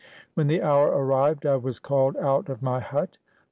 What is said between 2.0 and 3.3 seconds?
out of my hut.